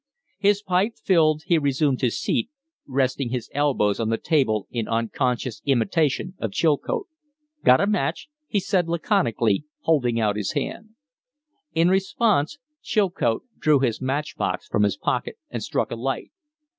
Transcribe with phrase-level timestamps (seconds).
[0.39, 2.49] His pipe filled, he resumed his seat,
[2.87, 7.05] resting his elbows on the table in unconscious imitation of Chilcote.
[7.63, 10.95] "Got a match?" he said, laconically, holding out his band.
[11.75, 16.31] In response Chilcote drew his match box from his pocket and struck a light.